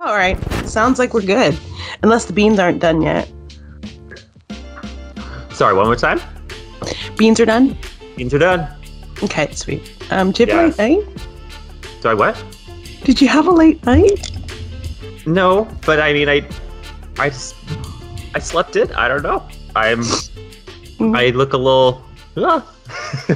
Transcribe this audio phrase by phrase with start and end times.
[0.00, 0.38] All right.
[0.66, 1.58] Sounds like we're good.
[2.02, 3.30] Unless the beans aren't done yet.
[5.52, 6.20] Sorry, one more time.
[7.16, 7.76] Beans are done?
[8.16, 8.66] Beans are done.
[9.22, 9.92] Okay, sweet.
[10.10, 10.86] Um, did you have Yeah.
[10.86, 11.26] a late night?
[12.00, 12.42] Sorry, what?
[13.04, 14.30] Did you have a late night?
[15.26, 16.46] No, but I mean, I,
[17.18, 17.26] I,
[18.34, 18.90] I slept in.
[18.92, 19.46] I don't know.
[19.76, 21.16] I'm, Mhm.
[21.16, 22.02] I look a little.
[22.38, 22.64] ah.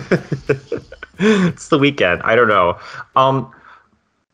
[1.19, 2.23] it's the weekend.
[2.25, 2.79] I don't know.
[3.17, 3.53] Um,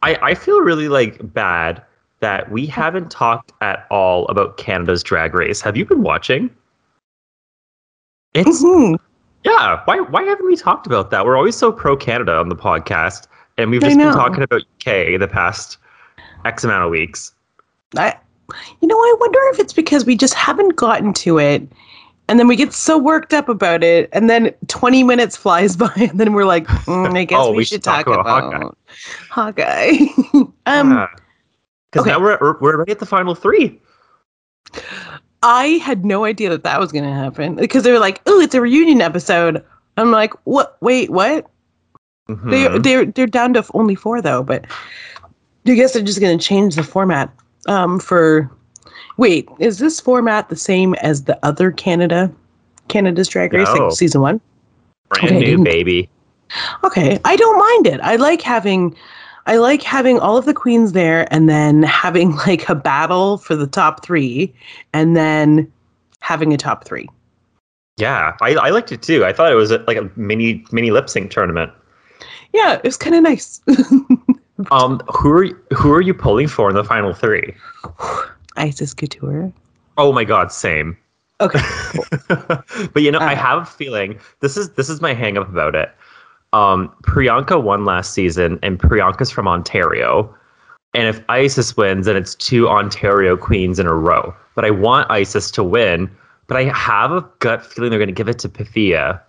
[0.02, 1.82] I I feel really like bad
[2.20, 5.60] that we haven't talked at all about Canada's Drag Race.
[5.60, 6.50] Have you been watching?
[8.34, 8.96] It's Mhm.
[9.44, 9.80] yeah.
[9.86, 11.24] Why why haven't we talked about that?
[11.24, 13.26] We're always so pro Canada on the podcast,
[13.58, 15.78] and we've just been talking about UK the past
[16.44, 17.32] X amount of weeks.
[17.96, 18.14] I,
[18.80, 21.66] you know, I wonder if it's because we just haven't gotten to it.
[22.28, 25.90] And then we get so worked up about it, and then 20 minutes flies by,
[25.96, 28.78] and then we're like, mm, I guess Oh, we, should talk, about about,
[29.30, 29.96] Hawkeye.
[30.66, 31.08] um,
[31.90, 32.10] Because okay.
[32.12, 33.80] now we're, we're we're already at the final three.
[35.42, 38.40] I had no idea that that was going to happen because they were like, "Oh,
[38.40, 39.64] it's a reunion episode."
[39.96, 40.76] I'm like, "What?
[40.80, 41.50] Wait, what?"
[42.28, 42.34] They
[42.66, 42.82] Mhm.
[42.84, 44.66] they're they're down to only four though, but
[45.66, 47.30] I guess they're just going to change the format.
[47.66, 48.48] Um, for
[49.16, 52.30] wait, is this format the same as the other Canada
[52.88, 53.86] Canada's Drag Race No.
[53.86, 54.40] like season one?
[55.08, 56.08] Brand okay, new baby.
[56.84, 58.00] Okay, I don't mind it.
[58.02, 58.94] I like having.
[59.46, 63.56] I like having all of the queens there and then having like a battle for
[63.56, 64.52] the top three
[64.92, 65.70] and then
[66.20, 67.08] having a top three.
[67.96, 69.24] Yeah, I, I liked it too.
[69.24, 71.70] I thought it was a, like a mini mini lip sync tournament.
[72.52, 73.60] Yeah, it was kind of nice.
[74.72, 77.54] Um, who are you, who are you pulling for in the final three?
[78.58, 79.50] Icesis Couture.
[79.96, 80.98] Oh my god, same.
[81.40, 81.60] Okay.
[82.28, 83.36] but you know, I Uh.
[83.36, 85.90] have a feeling this is this is my hang up about it.
[86.52, 90.34] Um, Priyanka won last season, and Priyanka's from Ontario.
[90.94, 94.34] And if Icesis wins, then it's two Ontario queens in a row.
[94.56, 96.10] But I want Icesis to win.
[96.48, 99.20] But I have a gut feeling they're going to give it to Pythia.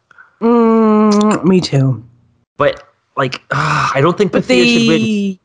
[0.41, 2.03] Mm, me too.
[2.57, 2.83] But
[3.15, 5.39] like, ah, I don't think But Pythia should win.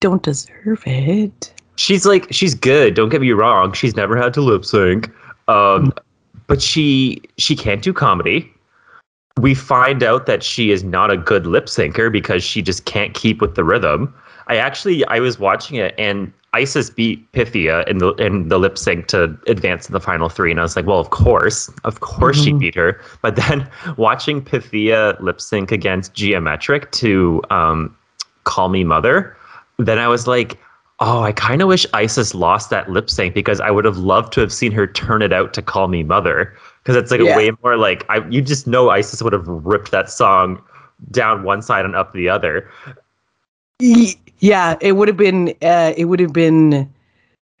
[0.00, 1.52] don't deserve it.
[1.74, 2.94] She's like, she's good.
[2.94, 3.72] Don't get me wrong.
[3.72, 5.10] She's never had to lip sync.
[5.48, 5.92] Um,
[6.46, 8.52] but she she can't do comedy.
[9.38, 13.14] We find out that she is not a good lip syncer because she just can't
[13.14, 14.12] keep with the rhythm.
[14.48, 18.78] I actually I was watching it and Icesis beat Pythia in the in the lip
[18.78, 22.00] sync to advance to the final three, and I was like, well, of course, of
[22.00, 22.58] course she Mhm.
[22.58, 23.00] beat her.
[23.22, 23.68] But then
[23.98, 27.94] watching Pythia lip sync against Gia Metric to um,
[28.44, 29.36] Call Me Mother,
[29.78, 30.58] then I was like,
[31.00, 34.32] oh, I kind of wish Icesis lost that lip sync because I would have loved
[34.32, 36.56] to have seen her turn it out to Call Me Mother
[36.88, 37.34] because it's like Yeah.
[37.34, 40.62] a way more like I you just know Icesis would have ripped that song
[41.10, 42.66] down one side and up the other.
[44.40, 45.50] Yeah, it would have been.
[45.60, 46.90] Uh, it would have been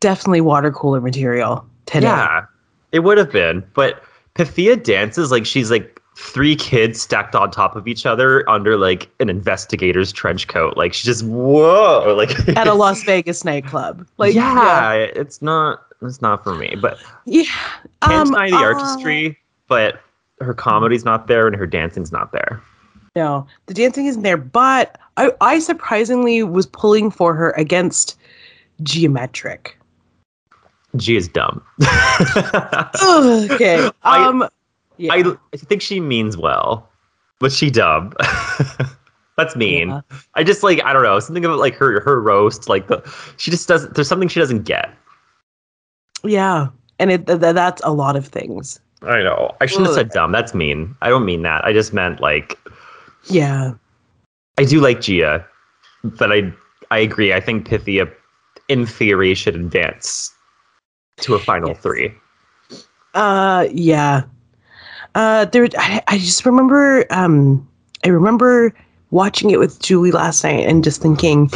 [0.00, 2.06] definitely water cooler material today.
[2.06, 2.46] Yeah,
[2.92, 3.62] it would have been.
[3.74, 4.02] But
[4.34, 9.10] Pythia dances like she's like three kids stacked on top of each other under like
[9.20, 10.74] an investigator's trench coat.
[10.78, 16.22] Like she's just whoa, like At a Las Vegas nightclub, like yeah, it's not it's
[16.22, 16.76] not for me.
[16.80, 17.42] But yeah.
[18.02, 20.00] Um, deny the uh, artistry, but
[20.40, 22.62] her comedy's not there and her dancing's not there.
[23.16, 28.16] No, the dancing isn't there, but I, I surprisingly was pulling for her against
[28.82, 29.76] Gia Metric.
[30.96, 31.62] G is dumb.
[33.02, 33.90] Okay.
[34.02, 34.48] I- Um.
[34.96, 35.12] yeah.
[35.12, 36.88] I, I think she means well,
[37.40, 38.12] but she dumb.
[39.36, 39.88] That's mean.
[39.90, 40.00] Yeah.
[40.34, 43.02] I just like I don't know something about like her her roast like the
[43.36, 44.90] she just doesn't there's something she doesn't get.
[46.24, 46.68] Yeah,
[46.98, 48.80] and it th- th- that's a lot of things.
[49.02, 50.32] I know I shouldn't have said dumb.
[50.32, 50.94] That's mean.
[51.02, 51.64] I don't mean that.
[51.64, 52.58] I just meant like
[53.30, 53.72] Yeah.
[54.58, 55.44] I do like Gia,
[56.02, 56.52] but I
[56.90, 57.32] I agree.
[57.32, 58.10] I think Pythia,
[58.68, 60.34] in theory, should advance
[61.18, 61.80] to a final Yes.
[61.82, 62.14] three.
[63.14, 63.68] Uh.
[63.70, 64.22] Yeah.
[65.14, 65.44] Uh.
[65.46, 65.68] There.
[65.78, 67.04] I, I just remember.
[67.10, 67.66] Um.
[68.04, 68.74] I remember
[69.10, 71.50] watching it with Julie last night and just thinking.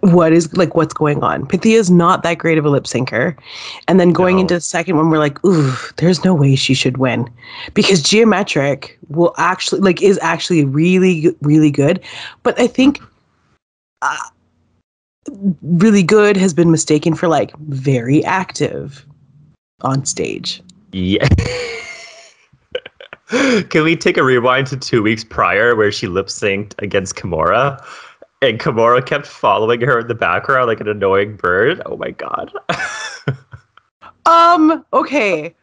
[0.00, 1.46] What is like what's going on?
[1.46, 3.36] Pythia is not that great of a lip syncer,
[3.88, 4.42] and then going No.
[4.42, 7.28] into the second one, we're like, "Ooh, there's no way she should win,"
[7.74, 12.00] because Gia Metric will actually like is actually really really good,
[12.42, 13.00] but I think
[14.02, 14.16] uh,
[15.62, 19.04] really good has been mistaken for like very active
[19.82, 20.62] on stage.
[20.92, 21.26] Yeah.
[23.70, 27.82] Can we take a rewind to two weeks prior where she lip synced against Kimora?
[28.44, 31.80] And Kimora kept following her in the background like an annoying bird.
[31.86, 32.52] Oh my god.
[34.26, 35.54] Um, okay.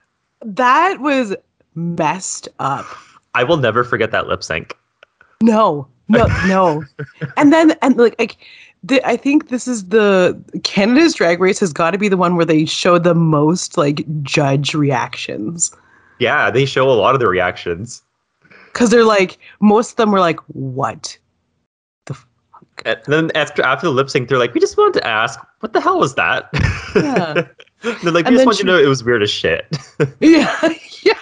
[0.45, 1.36] That was
[1.74, 2.86] messed up.
[3.33, 4.78] I will never forget that lip sync.
[5.42, 6.83] No, No, no.
[7.38, 8.38] and then and like like
[8.83, 12.36] the, I think this is the Canada's Drag Race has got to be the one
[12.36, 15.72] where they show the most like judge reactions
[16.19, 18.04] Yeah, they show a lot of the reactions.
[18.68, 21.18] because they're like most of them were like what
[22.86, 25.74] And then after after the lip sync, they're like, "We just wanted to ask, what
[25.74, 26.50] the hell was that?"
[26.95, 27.48] Yeah.
[28.04, 29.66] they're like, "We And just want she- you to know it was weird as shit."
[30.19, 30.56] yeah
[31.04, 31.13] yeah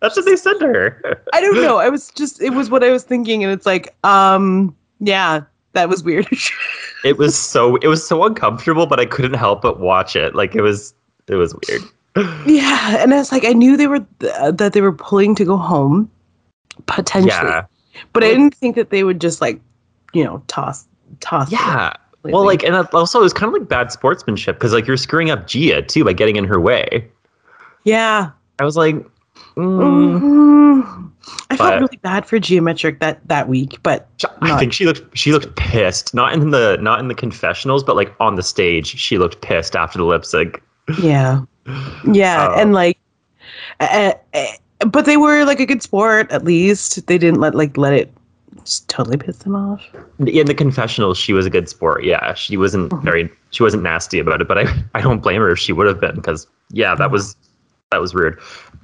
[0.00, 1.22] That's what they said to her.
[1.32, 3.94] I don't know I was just it was what I was thinking and it's like
[4.04, 5.40] um yeah
[5.72, 6.26] that was weird
[7.04, 10.34] it was so it was so uncomfortable, but I couldn't help but watch it.
[10.34, 10.94] Like it was
[11.28, 11.82] it was weird.
[12.46, 15.44] yeah and I was like I knew they were th- that they were pulling to
[15.44, 16.10] go home
[16.86, 17.66] potentially Yeah,
[18.12, 19.60] but I didn't think that they would just like
[20.16, 20.86] you know toss
[21.20, 21.92] toss yeah.
[22.12, 22.32] completely.
[22.32, 25.30] Well, like, and also it was kind of like bad sportsmanship because like you're screwing
[25.30, 27.06] up Gia too by getting in her way.
[27.84, 28.94] yeah I was like,
[29.56, 30.20] mm.
[30.20, 31.10] Mhm.
[31.50, 34.08] I felt really bad for Gia Metric that that week, but
[34.40, 36.14] I Not- think she looked she looked pissed.
[36.14, 39.76] Not in the not in the confessionals, but like on the stage, she looked pissed
[39.76, 40.62] after the lip sync.
[41.00, 41.42] yeah,
[42.12, 42.54] yeah, Oh.
[42.60, 42.96] and like,
[43.80, 44.44] uh, uh,
[44.88, 46.30] but they were like a good sport.
[46.30, 48.12] At least they didn't let like let it
[48.66, 49.82] just totally pissed them off.
[50.18, 52.04] In the confessional, she was a good sport.
[52.04, 53.02] Yeah, she wasn't Mhm.
[53.02, 55.86] very she wasn't nasty about it, but I I don't blame her if she would
[55.86, 57.36] have been because yeah, that was
[57.92, 58.38] that was weird.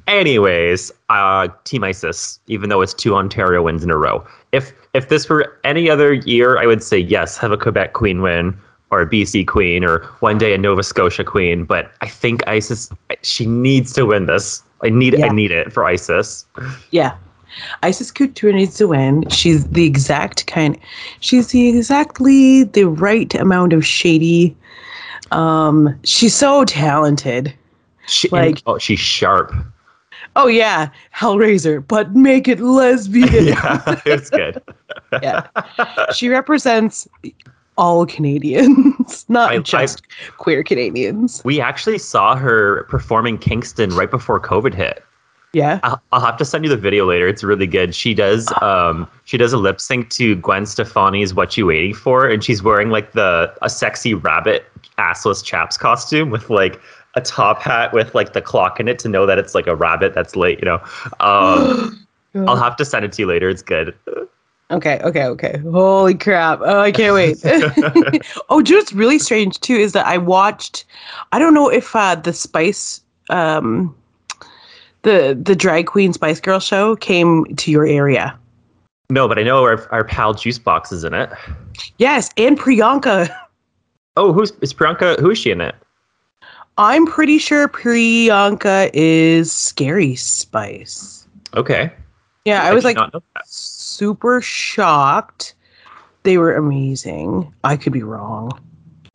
[0.06, 4.24] Anyways, uh, Team Icesis, even though it's two Ontario wins in a row.
[4.52, 8.20] If if this were any other year, I would say yes, have a Quebec Queen
[8.22, 8.56] win
[8.90, 11.64] or a BC Queen or one day a Nova Scotia Queen.
[11.64, 12.90] But I think Icesis
[13.22, 14.62] she needs to win this.
[14.82, 15.26] I need Yeah.
[15.26, 16.44] I need it for Icesis.
[16.90, 17.12] Yeah.
[17.82, 19.28] Icesis Couture needs to win.
[19.28, 20.78] She's the exact kind.
[21.20, 24.56] She's the exactly the right amount of shady.
[25.30, 27.54] Um, she's so talented.
[28.06, 29.52] She, Like- oh, she's sharp.
[30.34, 33.46] Oh yeah, Hellraiser, but make it lesbian.
[33.48, 34.62] yeah, it's good.
[35.22, 35.46] yeah.
[36.14, 37.06] She represents
[37.76, 40.02] all Canadians, not I- I- just
[40.38, 41.42] queer Canadians.
[41.44, 45.04] We actually saw her performing Kingston right before COVID hit.
[45.52, 45.80] Yeah.
[45.82, 47.28] I'll, I'll have to send you the video later.
[47.28, 47.94] It's really good.
[47.94, 52.26] She does um she does a lip sync to Gwen Stefani's "What You Waiting For,"
[52.26, 54.64] and she's wearing like the a sexy rabbit
[54.98, 56.80] assless chaps costume with like
[57.14, 59.76] a top hat with like the clock in it to know that it's like a
[59.76, 60.58] rabbit that's late.
[60.58, 60.82] You know.
[61.20, 63.50] Um, I'll have to send it to you later.
[63.50, 63.94] It's good.
[64.70, 65.58] okay, okay, okay.
[65.58, 66.60] Holy crap.
[66.62, 67.38] Oh, I can't wait.
[68.48, 70.86] oh, know really strange too is that I watched
[71.32, 73.94] I don't know if uh the Spice um
[75.02, 78.38] the the drag queen Spice Girl show came to your area.
[79.10, 81.30] No, but I know our our pal Juice Boxx is in it.
[81.98, 83.34] Yes, and Priyanka.
[84.14, 85.18] Oh, who's is Priyanka?
[85.20, 85.74] Who is she in it?
[86.76, 91.26] I'm pretty sure Priyanka is Scary Spice.
[91.54, 91.90] Okay.
[92.44, 93.46] Yeah, I was like not know that.
[93.46, 95.54] super shocked.
[96.24, 97.54] They were amazing.
[97.64, 98.50] I could be wrong.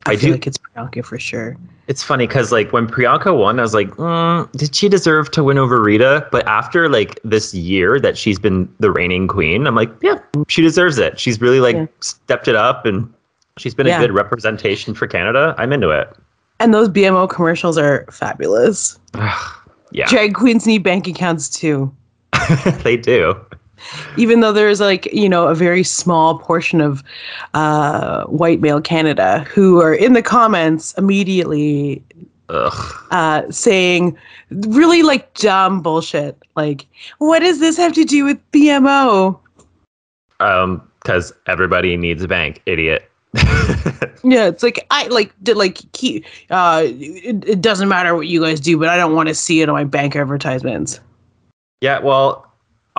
[0.08, 1.56] I, I feel do- like it's Priyanka for sure.
[1.86, 5.42] It's funny because like when Priyanka won, I was like, mm, did she deserve to
[5.42, 6.26] win over Rita?
[6.30, 10.18] But after like this year that she's been the reigning queen, I'm like, yeah,
[10.48, 11.18] she deserves it.
[11.18, 11.86] She's really like Yeah.
[12.00, 13.10] stepped it up and
[13.56, 13.98] she's been Yeah.
[13.98, 15.54] a good representation for Canada.
[15.56, 16.14] I'm into it.
[16.60, 18.98] And those BMO commercials are fabulous.
[19.92, 21.90] yeah, Drag queens need bank accounts too.
[22.82, 23.34] they do.
[24.16, 27.02] Even though there's like, you know, a very small portion of
[27.54, 32.02] uh, white male Canada who are in the comments immediately
[32.48, 34.16] uh, saying
[34.50, 36.36] really like dumb bullshit.
[36.56, 36.86] Like,
[37.18, 39.38] what does this have to do with BMO?
[40.40, 43.10] Um, because everybody needs a bank, idiot.
[44.24, 46.24] Yeah, it's like I like did like keep.
[46.50, 49.60] Uh, it, it doesn't matter what you guys do, but I don't want to see
[49.62, 51.00] it on my bank advertisements.
[51.80, 52.47] yeah, well,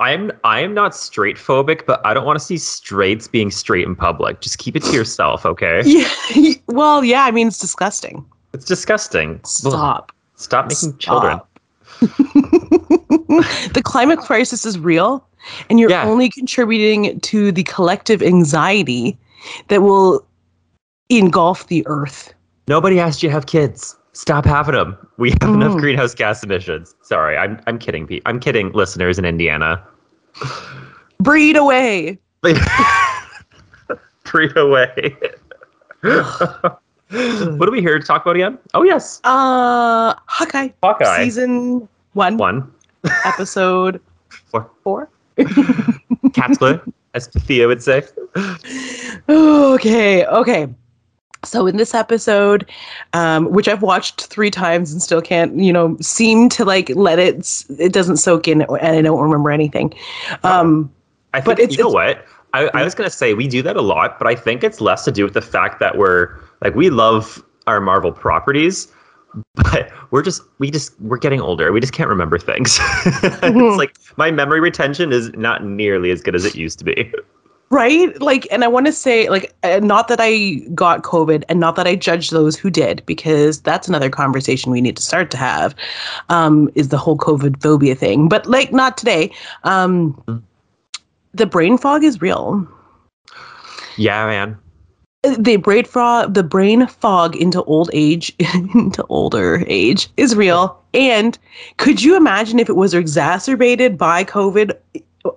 [0.00, 3.94] I'm I'm not straight phobic, but I don't want to see straights being straight in
[3.94, 4.40] public.
[4.40, 5.82] Just keep it to yourself, okay?
[6.34, 7.24] Yeah, well, yeah.
[7.24, 8.24] I mean, it's disgusting.
[8.54, 9.40] It's disgusting.
[9.44, 10.12] Stop.
[10.36, 11.38] Stop making children.
[12.00, 15.24] the climate crisis is real,
[15.68, 16.04] and you're Yeah.
[16.06, 19.18] only contributing to the collective anxiety
[19.68, 20.24] that will
[21.10, 22.32] engulf the earth.
[22.68, 23.96] Nobody asked you to have kids.
[24.12, 24.96] Stop having them.
[25.18, 25.80] We have enough Mm.
[25.80, 26.94] greenhouse gas emissions.
[27.02, 28.06] Sorry, I'm I'm kidding.
[28.06, 29.80] Pe- I'm kidding, listeners in Indiana.
[31.20, 32.18] Breed away.
[34.24, 35.16] Breed away.
[36.02, 38.58] what are we here to talk about again?
[38.74, 41.24] Oh yes, Uh, Hawkeye, Hawkeye.
[41.24, 42.70] season one, One.
[43.24, 44.00] episode
[44.50, 44.70] Four.
[44.84, 45.08] four.
[46.32, 46.82] Cat's foot,
[47.14, 48.02] as Thea would say.
[49.28, 50.68] okay, okay.
[51.44, 52.68] So in this episode,
[53.14, 57.18] um, which I've watched three times and still can't, you know, seem to like let
[57.18, 59.94] it, it doesn't soak in, and I don't remember anything.
[60.44, 60.92] Um,
[61.32, 62.26] I think But it's- you know it's- what?
[62.52, 65.04] I, I was gonna say we do that a lot, but I think it's less
[65.04, 68.88] to do with the fact that we're like we love our Marvel properties,
[69.54, 71.70] but we're just we just we're getting older.
[71.70, 72.78] We just can't remember things.
[73.40, 73.60] Mm-hmm.
[73.60, 77.12] it's like my memory retention is not nearly as good as it used to be.
[77.70, 78.20] right?
[78.20, 81.76] Like and i want to say like uh, not that i got covid and not
[81.76, 85.36] that i judge those who did because that's another conversation we need to start to
[85.36, 85.74] have
[86.28, 88.28] um is the whole covid phobia thing.
[88.28, 89.32] But like not today.
[89.64, 90.44] Um
[91.32, 92.66] the brain fog is real.
[93.96, 94.58] Yeah, man.
[95.22, 98.34] Uh, the brain fog the brain fog into old age
[98.74, 100.76] into older age is real.
[100.92, 101.38] And
[101.76, 104.76] could you imagine if it was exacerbated by covid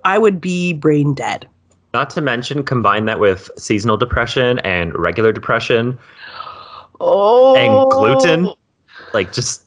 [0.02, 1.46] i would be brain dead
[1.94, 5.96] Not to mention combine that with seasonal depression and regular depression
[7.00, 8.52] oh and gluten.
[9.12, 9.62] Like just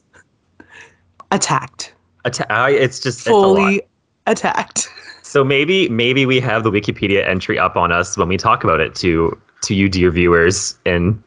[1.32, 1.94] attacked
[2.26, 3.84] atta- it's just it's fully lot.
[4.26, 4.88] attacked.
[5.22, 8.80] So maybe maybe we have the Wikipedia entry up on us when we talk about
[8.80, 11.22] it to to you dear viewers in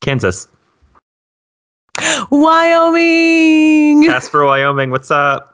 [0.00, 0.48] Kansas.
[2.30, 4.04] Wyoming.
[4.04, 5.51] Casper, Wyoming, what's up?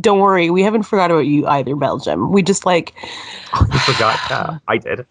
[0.00, 2.32] Don't worry, we haven't forgot about you either, Belgium.
[2.32, 2.94] We just like,
[3.72, 4.18] You forgot.
[4.30, 5.06] Yeah, I did.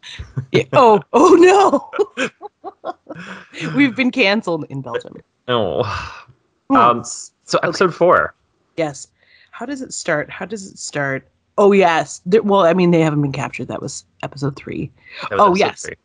[0.51, 0.63] yeah.
[0.73, 5.15] oh, oh no, we've been canceled in Belgium.
[5.47, 6.25] Oh.
[6.69, 8.33] Um so episode 4.
[8.77, 9.07] yes.
[9.51, 10.29] How does it start?
[10.29, 11.27] How does it start?
[11.57, 12.21] Oh yes.
[12.25, 13.67] There, well, I mean, they haven't been captured.
[13.67, 14.89] That was episode three.
[15.29, 15.81] That was Oh, episode yes.
[15.83, 15.95] three.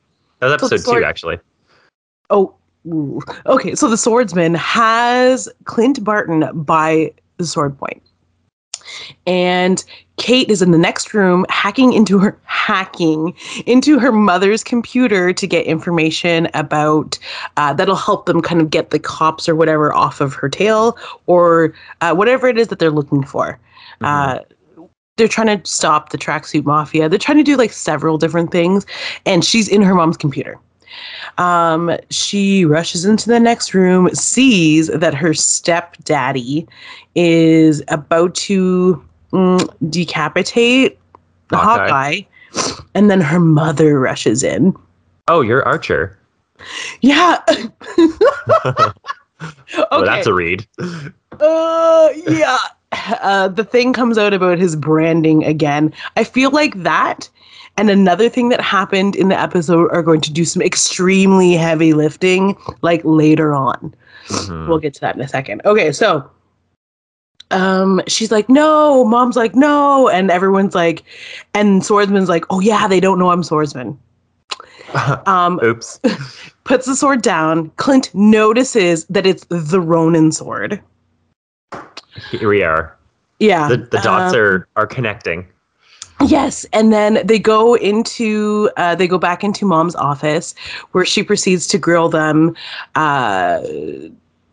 [0.40, 1.38] That was episode sword- 2 actually.
[2.30, 2.54] Oh,
[2.86, 3.20] ooh.
[3.46, 3.74] okay.
[3.74, 8.02] So the swordsman has Clint Barton by the sword point.
[9.26, 9.82] And
[10.16, 13.34] Kate is in the next room hacking into her hacking
[13.66, 17.18] into her mother's computer to get information about
[17.56, 20.96] uh, that'll help them kind of get the cops or whatever off of her tail
[21.26, 23.58] or uh, whatever it is that they're looking for.
[24.00, 24.40] Uh,
[25.16, 27.08] they're trying to stop the tracksuit mafia.
[27.08, 28.84] They're trying to do like several different things,
[29.24, 30.58] and she's in her mom's computer.
[31.38, 36.66] Um, she rushes into the next room, sees that her stepdaddy
[37.14, 40.98] is about to mm, decapitate
[41.48, 42.22] the Hawkeye.
[42.52, 44.76] Hawkeye, and then her mother rushes in.
[45.28, 46.18] Oh, you're Archer.
[47.00, 47.42] Yeah.
[47.48, 48.92] okay.
[49.90, 50.66] Oh, that's a read.
[51.40, 52.58] Uh, yeah.
[53.20, 55.92] Uh, the thing comes out about his branding again.
[56.16, 57.28] I feel like that
[57.76, 61.92] and another thing that happened in the episode are going to do some extremely heavy
[61.92, 63.94] lifting, like later on.
[64.28, 64.68] Mhm.
[64.68, 65.60] We'll get to that in a second.
[65.64, 66.30] Okay, so
[67.50, 71.04] um she's like no mom's like no and everyone's like
[71.52, 73.98] and swordsman's like oh yeah they don't know i'm swordsman
[75.26, 76.00] um Oops.
[76.64, 80.80] puts the sword down clint notices that it's the ronin sword
[82.30, 82.96] Here we are.
[83.38, 85.46] yeah The, the dots um, are, are connecting.
[86.26, 90.54] Yes, and then they go into uh, they go back into mom's office
[90.92, 92.54] where she proceeds to grill them.
[92.94, 93.60] Uh,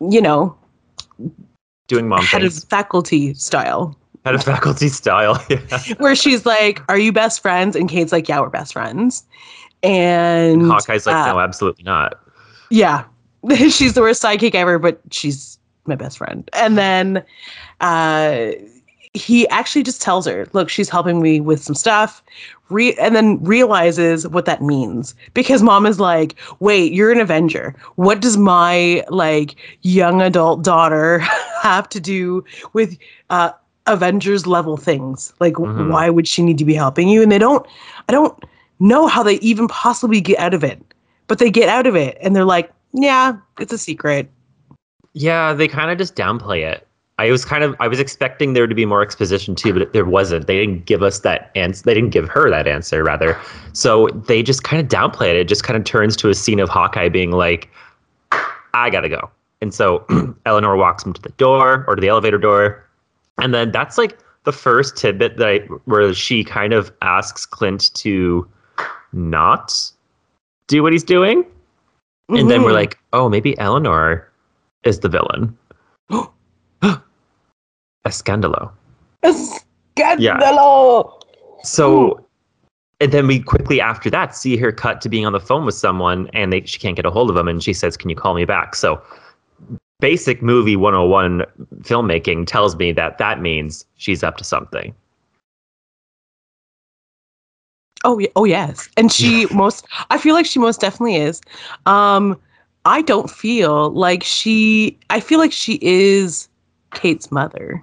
[0.10, 0.58] you know,
[1.88, 2.63] Doing mom head things.
[2.63, 5.44] of faculty style, Head of faculty style.
[5.50, 5.80] Yeah.
[6.00, 9.24] where she's like, "Are you best friends?" And Kate's like, "Yeah, we're best friends."
[9.84, 12.20] And Hawkeye's like, uh, no, absolutely not.
[12.70, 13.03] Yeah.
[13.70, 16.50] she's the worst sidekick ever, but she's my best friend.
[16.54, 17.24] And then
[17.82, 18.52] uh
[19.14, 22.24] he actually just tells her, look, she's helping me with some stuff.
[22.70, 27.76] Re- and then realizes what that means because mom is like, wait, you're an Avenger.
[27.96, 31.20] What does my like young adult daughter
[31.62, 32.98] have to do with
[33.30, 33.52] uh
[33.88, 35.34] Avengers level things?
[35.42, 35.88] Like, Mhm.
[35.90, 37.22] why would she need to be helping you?
[37.22, 37.66] And they don't,
[38.08, 38.42] I don't
[38.80, 40.82] know how they even possibly get out of it
[41.28, 44.30] but they get out of it and they're like, yeah, it's a secret.
[45.13, 46.88] Yeah, they kind of just downplay it.
[47.20, 50.06] I was kind of I was expecting there to be more exposition too, but there
[50.06, 50.48] wasn't.
[50.48, 51.84] They didn't give us that answer.
[51.84, 53.38] They didn't give her that answer rather.
[53.74, 55.36] So they just kind of downplay it.
[55.36, 57.70] It just kind of turns to a scene of Hawkeye being like,
[58.74, 59.30] "I gotta go,"
[59.62, 60.06] and so
[60.48, 62.84] Eleanor walks him to the door or to the elevator door,
[63.38, 67.94] and then that's like the first tidbit that I where she kind of asks Clint
[67.96, 68.48] to
[69.13, 69.75] not
[70.65, 71.46] do what he's doing,
[72.30, 72.75] and then we're Mhm.
[72.75, 74.27] like, "Oh, maybe Eleanor
[74.84, 75.58] is the villain."
[78.06, 78.72] Escandalo.
[79.24, 81.22] Scandalo!
[81.64, 82.26] So,
[83.00, 85.76] and then we quickly after that see her cut to being on the phone with
[85.76, 88.16] someone, and they she can't get a hold of him, and she says, "Can you
[88.16, 89.02] call me back?" So,
[90.00, 91.44] basic movie 101
[91.82, 94.94] filmmaking tells me that that means she's up to something.
[98.04, 99.86] Oh, yeah, oh yes, and she most.
[100.10, 101.42] I feel like she most definitely is.
[101.86, 102.40] Um,
[102.86, 104.98] I don't feel like she.
[105.10, 106.50] I feel like she is
[106.94, 107.82] Kate's mother,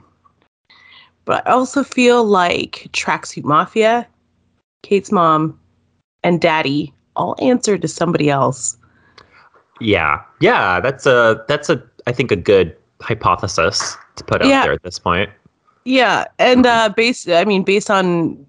[1.24, 4.06] but I also feel like Tracksuit Mafia
[4.82, 5.58] Kate's mom,
[6.22, 8.76] and daddy all answer to somebody else.
[9.80, 14.62] Yeah, yeah, that's a that's a I think a good hypothesis to put out Yeah.
[14.62, 15.30] there at this point.
[15.84, 18.44] Yeah, and uh based I mean based on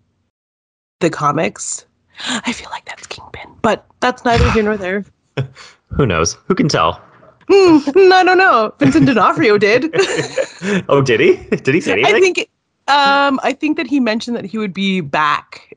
[1.00, 1.86] the comics,
[2.28, 5.06] I feel like that's Kingpin, but that's neither here nor there.
[5.92, 6.38] Who knows?
[6.48, 7.02] Who can tell?
[7.50, 7.78] Hmm,
[8.14, 8.74] I don't know.
[8.80, 9.90] Vincent D'Onofrio did.
[10.90, 11.36] oh, did he?
[11.58, 12.16] Did he say anything?
[12.16, 12.40] I think
[12.88, 15.74] um I think that he mentioned that he would be back,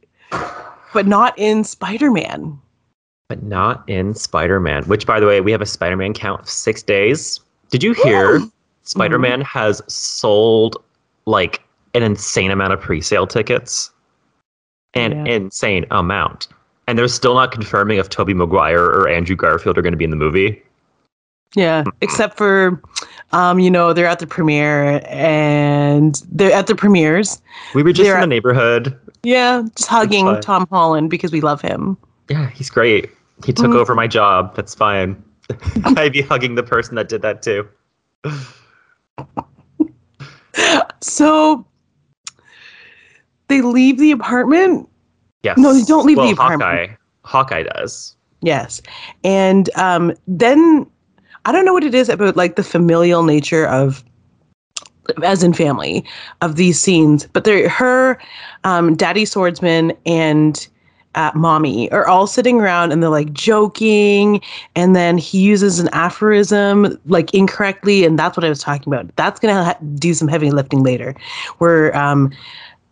[0.92, 2.58] but not in Spider-Man.
[3.28, 4.84] but not in Spider-Man.
[4.84, 7.40] Which, by the way, we have a Spider-Man count of six days.
[7.70, 8.40] Did you hear?
[8.84, 10.76] Spider-Man has sold
[11.26, 11.62] like
[11.94, 13.90] an insane amount of pre-sale tickets,
[14.94, 15.34] an Yeah.
[15.34, 16.48] insane amount,
[16.86, 20.04] and they're still not confirming if Tobey Maguire or Andrew Garfield are going to be
[20.04, 20.62] in the movie.
[21.54, 22.80] Yeah, except for
[23.32, 27.42] um you know, they're at the premiere and they're at the premieres.
[27.74, 28.98] We were just They're in the neighborhood.
[29.22, 30.40] Yeah, just hugging.
[30.40, 31.96] Tom Holland because we love him.
[32.30, 33.10] Yeah, he's great.
[33.44, 33.76] He took Mhm.
[33.76, 34.54] over my job.
[34.56, 35.22] That's fine.
[35.96, 37.68] I'd be hugging the person that did that too.
[41.00, 41.66] So
[43.48, 44.88] they leave the apartment.
[45.42, 45.58] Yes.
[45.58, 46.62] No, they don't leave well, the apartment.
[46.62, 46.94] Hawkeye.
[47.24, 48.16] Hawkeye does.
[48.40, 48.82] Yes.
[49.24, 50.86] And um then
[51.44, 54.04] I don't know what it is about like the familial nature of
[55.22, 56.04] as in family
[56.40, 58.18] of these scenes, but they're her,
[58.64, 60.68] um, daddy swordsman and
[61.14, 64.40] uh, mommy are all sitting around and they're like joking
[64.74, 69.14] and then he uses an aphorism like incorrectly and that's what i was talking about
[69.16, 71.14] that's gonna ha- do some heavy lifting later
[71.58, 72.30] where um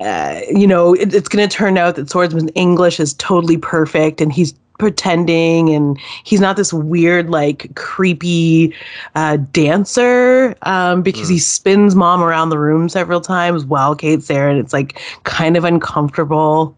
[0.00, 4.32] uh, you know it, it's gonna turn out that swordsman's english is totally perfect and
[4.32, 8.74] he's pretending and he's not this weird like creepy
[9.14, 11.32] uh, dancer um, because Mm.
[11.32, 15.56] he spins mom around the room several times while kate's there and it's like kind
[15.58, 16.74] of uncomfortable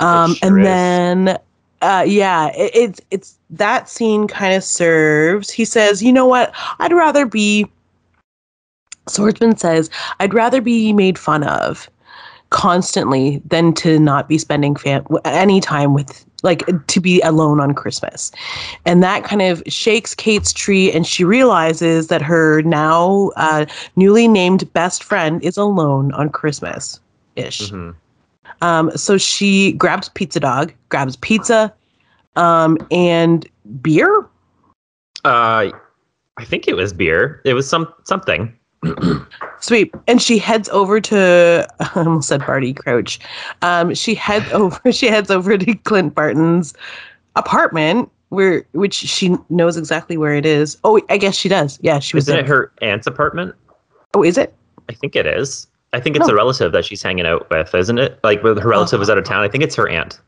[0.00, 0.66] um, sure and is.
[0.66, 1.38] then
[1.80, 6.52] uh, yeah it, it's it's that scene kind of serves he says you know what
[6.80, 7.66] i'd rather be
[9.08, 9.88] swordsman says
[10.20, 11.88] i'd rather be made fun of
[12.50, 17.74] constantly than to not be spending fam- any time with like to be alone on
[17.74, 18.32] christmas
[18.86, 24.26] and that kind of shakes kate's tree and she realizes that her now uh, newly
[24.26, 26.98] named best friend is alone on christmas
[27.36, 27.94] ish Mhm.
[28.62, 31.72] um, so she grabs pizza dog grabs pizza
[32.36, 33.46] um, and
[33.82, 34.26] beer
[35.24, 35.70] Uh,
[36.38, 37.42] I think it was beer.
[37.44, 38.56] It was some something.
[39.60, 39.94] Sweet.
[40.06, 43.18] And she heads over to I almost said Barty Crouch.
[43.62, 46.74] Um, she heads over she heads over to Clint Barton's
[47.36, 50.78] apartment where which she knows exactly where it is.
[50.84, 51.78] Oh, I guess she does.
[51.82, 52.44] Yeah, she was Isn't there.
[52.44, 53.54] it her aunt's apartment?
[54.14, 54.54] Oh, is it?
[54.88, 55.66] I think it is.
[55.92, 56.34] I think it's No.
[56.34, 58.20] a relative that she's hanging out with, isn't it?
[58.22, 59.42] Like, her relative was out of town.
[59.42, 60.20] I think it's her aunt.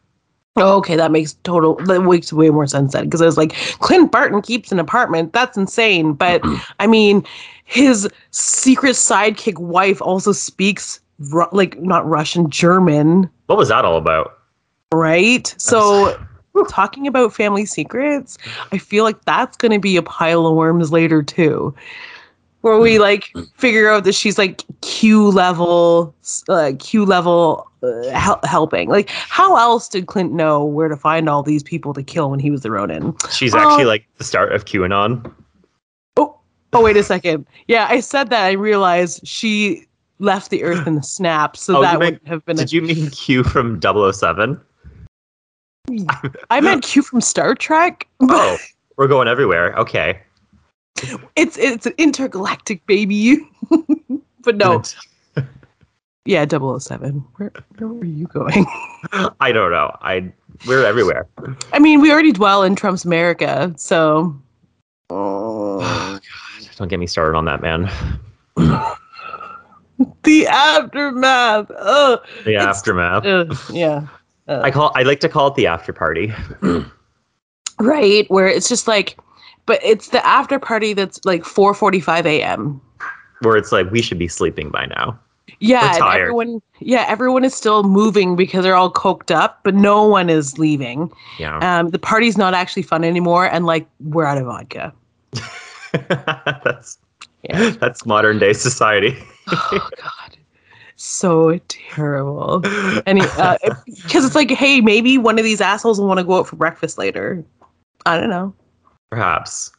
[0.56, 3.52] Oh, okay, that makes total that makes way more sense then because I was like,
[3.80, 5.32] Clint Barton keeps an apartment.
[5.32, 6.12] That's insane.
[6.12, 6.42] But
[6.78, 7.24] I mean,
[7.64, 13.30] his secret sidekick wife also speaks Ru- like not Russian, German.
[13.46, 14.38] What was that all about?
[14.92, 15.54] right?
[15.58, 16.18] So,
[16.68, 18.38] talking about family secrets,
[18.70, 21.74] I feel like that's going to be a pile of worms later too,
[22.62, 26.14] where we like figure out that she's like Q level,
[26.48, 28.88] uh, Q level uh, hel- helping.
[28.88, 32.40] Like, how else did Clint know where to find all these people to kill when
[32.40, 33.14] he was the Ronin?
[33.30, 35.32] She's actually like the start of QAnon.
[36.16, 36.38] Oh,
[36.72, 37.46] oh, wait a second.
[37.66, 38.44] Yeah, I said that.
[38.44, 39.86] I realized she
[40.18, 42.58] left the Earth in the snap, so Oh, that would have been.
[42.58, 44.60] A, Did you mean Q from 007?
[46.50, 48.06] I meant Q from Star Trek.
[48.20, 48.56] Oh,
[48.96, 49.74] we're going everywhere.
[49.76, 50.20] Okay.
[51.36, 53.38] It's it's an intergalactic baby.
[54.42, 54.82] but no,
[56.24, 57.24] yeah, 007.
[57.36, 58.66] Where where were you going?
[59.40, 59.96] I don't know.
[60.00, 60.32] I
[60.66, 61.26] we're everywhere.
[61.72, 64.36] I mean, we already dwell in Trump's America, so
[65.10, 66.20] Oh, God.
[66.76, 67.90] Don't get me started on that, man.
[70.24, 71.70] the aftermath.
[71.78, 73.24] Oh, The aftermath.
[73.70, 74.06] yeah.
[74.48, 74.90] Uh, I call.
[74.94, 76.32] I like to call it the after party.
[77.80, 79.18] right, where it's just like,
[79.66, 82.80] but it's the after party that's like 4:45 a.m.
[83.40, 85.18] where it's like we should be sleeping by now.
[85.60, 86.60] Yeah, everyone.
[86.80, 91.10] Yeah, everyone is still moving because they're all coked up, but no one is leaving.
[91.38, 91.58] Yeah.
[91.58, 94.92] Um, the party's not actually fun anymore, and like we're out of vodka.
[95.92, 96.98] that's
[97.42, 97.70] Yeah.
[97.70, 99.16] that's modern day society.
[99.48, 100.36] oh God,
[100.96, 102.62] so terrible.
[103.06, 106.46] And because it's like, hey, maybe one of these assholes will want to go out
[106.46, 107.44] for breakfast later.
[108.06, 108.54] I don't know.
[109.12, 109.70] Perhaps.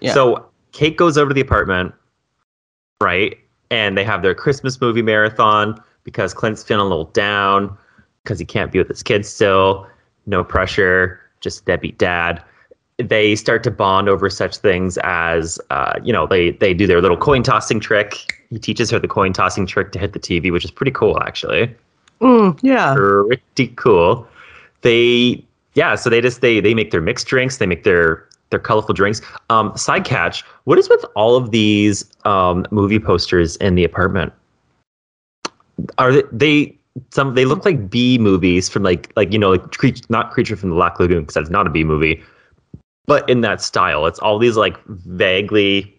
[0.00, 0.12] Yeah.
[0.14, 1.94] So Kate goes over to the apartment,
[3.00, 3.38] right?
[3.70, 7.78] And they have their Christmas movie marathon because Clint's feeling a little down.
[8.24, 9.86] because he can't be with his kids still.
[10.26, 12.42] No pressure, just deadbeat dad.
[12.96, 17.00] They start to bond over such things as, uh, you know, they they do their
[17.00, 18.42] little coin tossing trick.
[18.50, 21.20] He teaches her the coin tossing trick to hit the TV, which is pretty cool,
[21.22, 21.74] actually.
[22.20, 22.94] Mm, yeah.
[22.94, 24.26] Pretty cool.
[24.82, 25.96] They, yeah.
[25.96, 27.58] So they just they they make their mixed drinks.
[27.58, 29.20] They make their their colorful drinks.
[29.50, 34.32] Um, side catch: What is with all of these um, movie posters in the apartment?
[35.98, 36.78] Are they, they
[37.10, 37.34] some?
[37.34, 40.76] They look like B movies from like like you know like not creature from the
[40.76, 42.22] Black Lagoon because that's not a B movie,
[43.06, 44.06] but in that style.
[44.06, 45.90] It's all these like vaguely.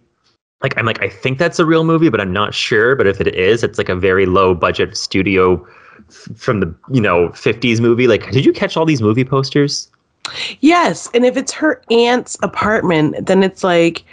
[0.63, 2.95] Like I'm like I think that's a real movie, but I'm not sure.
[2.95, 5.67] But if it is, it's like a very low budget studio
[6.09, 8.07] f- from the you know 50s movie.
[8.07, 9.91] Like, did you catch all these movie posters?
[10.61, 14.03] Yes, and if it's her aunt's apartment, then it's like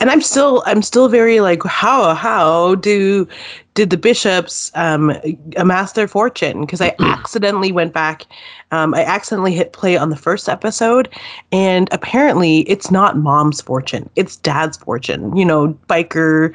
[0.00, 3.26] and I'm still I'm still very like how how do
[3.74, 5.16] did the bishops um,
[5.56, 6.60] amass their fortune?
[6.62, 8.26] Because I accidentally went back
[8.72, 11.08] um, I accidentally hit play on the first episode
[11.52, 16.54] and apparently it's not mom's fortune it's dad's fortune you know biker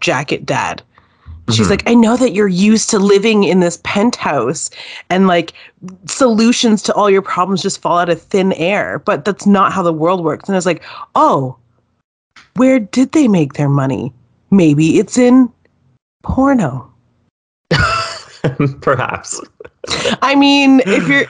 [0.00, 0.82] jacket dad
[1.50, 1.70] She's Mhm.
[1.70, 4.70] like, I know that you're used to living in this penthouse
[5.08, 5.52] and like
[6.06, 9.82] solutions to all your problems just fall out of thin air, but that's not how
[9.82, 10.48] the world works.
[10.48, 10.82] And I was like,
[11.14, 11.56] oh,
[12.56, 14.12] where did they make their money?
[14.50, 15.50] Maybe it's in
[16.22, 16.90] porno.
[18.80, 19.40] Perhaps.
[20.22, 21.26] I mean, if you're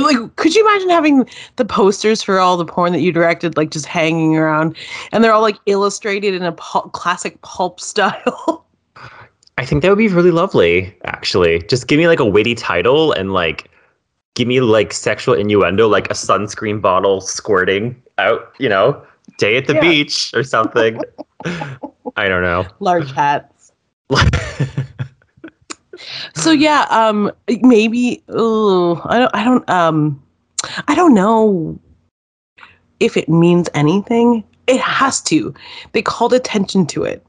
[0.00, 3.70] like, could you imagine having the posters for all the porn that you directed, like
[3.70, 4.76] just hanging around,
[5.12, 8.64] and they're all like illustrated in a pul- classic pulp style?
[9.58, 11.58] I think that would be really lovely, actually.
[11.62, 13.68] Just give me like a witty title and like
[14.34, 19.02] give me like sexual innuendo, like a sunscreen bottle squirting out, you know,
[19.36, 19.80] day at the Yeah.
[19.80, 21.00] beach or something.
[21.44, 22.66] I don't know.
[22.80, 23.72] Large hats.
[26.34, 28.22] So yeah, um, maybe.
[28.28, 29.34] Oh, I don't.
[29.34, 29.68] I don't.
[29.68, 30.22] Um,
[30.86, 31.76] I don't know
[33.00, 34.44] if it means anything.
[34.68, 35.52] It has to.
[35.92, 37.26] They called attention to it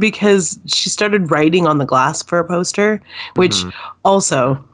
[0.00, 3.00] because she started writing on the glass for a poster,
[3.36, 3.72] which Mhm.
[4.04, 4.64] also,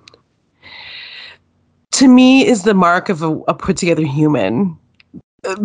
[1.92, 4.76] to me, is the mark of a, a put together human.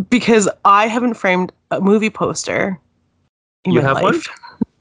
[0.10, 2.80] Because I haven't framed a movie poster.
[3.66, 4.14] You have one?
[4.14, 4.28] life.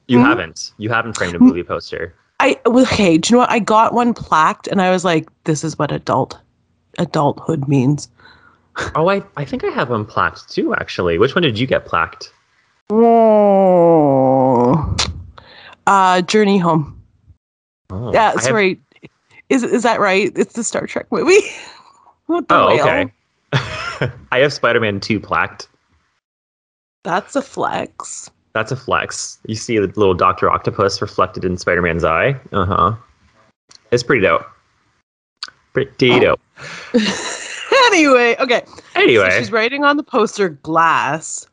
[0.09, 0.27] you Mhm.
[0.27, 0.73] haven't.
[0.79, 2.15] You haven't framed a movie poster.
[2.41, 3.17] I well, okay.
[3.19, 3.51] Do you know what?
[3.51, 6.37] I got one plaqued, and I was like, "This is what adult
[6.99, 8.09] adulthood means."
[8.95, 11.19] Oh, I, I think I have one plaqued too, actually.
[11.19, 12.31] Which one did you get plaqued?
[12.91, 14.75] Oh,
[15.87, 17.01] uh, Journey Home.
[17.91, 18.81] Oh, Yeah, I have- sorry.
[19.49, 20.33] Is is that right?
[20.35, 21.41] It's the Star Trek movie.
[22.27, 22.81] what the oh, whale?
[22.81, 23.13] okay.
[24.33, 25.67] I have Spider Man 2 plaqued.
[27.05, 28.31] That's a flex.
[28.55, 29.39] That's a flex.
[29.47, 32.41] You see the little Doctor Octopus reflected in Spider Man's eye.
[32.53, 32.95] Uh huh.
[33.91, 34.47] It's pretty dope.
[35.75, 36.41] Pretty dope.
[37.87, 38.63] anyway, okay.
[38.95, 41.47] Anyway, So she's writing on the poster glass,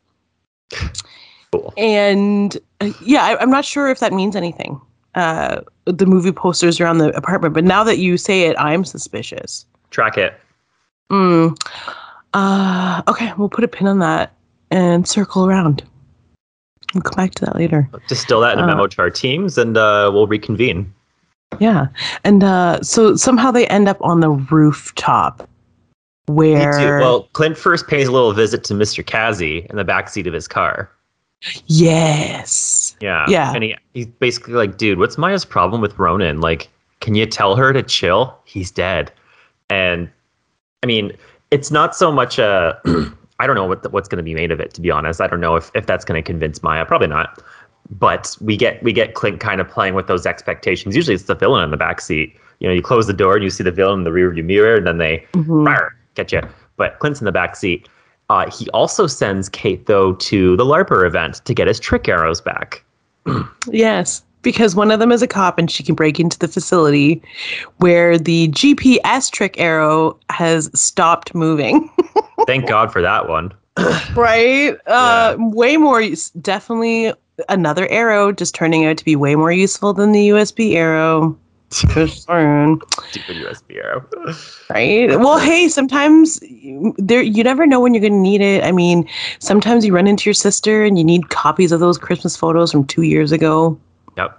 [1.52, 1.72] cool.
[1.76, 4.80] and uh, yeah, I, I'm not sure if that means anything.
[5.14, 9.66] Uh, the movie posters around the apartment, but now that you say it, I'm suspicious.
[9.90, 10.38] Track it.
[11.10, 11.56] Mm.
[12.32, 14.32] Uh, okay, we'll put a pin on that
[14.70, 15.82] and circle around.
[16.94, 17.88] We'll come back to that later.
[18.08, 20.92] Distill that in a Uh, memo to our teams, and uh, we'll reconvene.
[21.58, 21.88] Yeah,
[22.22, 25.48] and uh, so somehow they end up on the rooftop
[26.26, 27.00] where.
[27.00, 29.04] Well, Clint first pays a little visit to Mr.
[29.04, 30.88] Kazi in the backseat of his car.
[31.66, 33.24] Yes, Yeah.
[33.28, 33.52] Yeah.
[33.54, 36.40] And he, he's basically like, dude, what's Maya's problem with Ronin?
[36.40, 36.68] Like,
[37.00, 38.38] can you tell her to chill?
[38.44, 39.10] He's dead.
[39.70, 40.10] And
[40.82, 41.16] I mean,
[41.50, 42.78] it's not so much a.
[43.40, 44.74] I don't know what the, what's going to be made of it.
[44.74, 46.84] To be honest, I don't know if, if that's going to convince Maya.
[46.84, 47.42] Probably not.
[47.88, 50.94] But we get we get Clint kind of playing with those expectations.
[50.94, 52.36] Usually, it's the villain in the backseat.
[52.58, 54.76] You know, you close the door and you see the villain in the rearview mirror,
[54.76, 55.66] and then they Mhm.
[55.66, 56.42] Rawr, get you.
[56.76, 57.88] But Clint's in the back seat.
[58.30, 62.40] Uh, he also sends Kate though to the LARPer event to get his trick arrows
[62.40, 62.84] back.
[63.66, 67.20] yes, because one of them is a cop and she can break into the facility
[67.78, 71.90] where the GPS trick arrow has stopped moving.
[72.46, 73.52] Thank God for that one.
[74.14, 74.76] right?
[74.86, 76.00] Uh, way more
[76.40, 77.12] definitely
[77.48, 81.36] another arrow just turning out to be way more useful than the USB arrow.
[81.70, 82.80] Just saying.
[83.10, 84.04] Stupid USB arrow.
[84.70, 85.08] right?
[85.20, 88.64] Well, hey, sometimes you- there you never know when you're going to need it.
[88.64, 92.36] I mean, sometimes you run into your sister and you need copies of those Christmas
[92.36, 93.78] photos from 2 years ago.
[94.16, 94.36] Yep.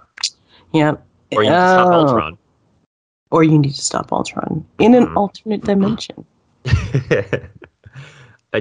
[0.74, 1.06] Yep.
[1.34, 1.92] Or you can stop Oh.
[2.06, 2.38] Ultron.
[3.30, 5.16] Or you need to stop Ultron in an Mhm.
[5.16, 6.24] alternate dimension.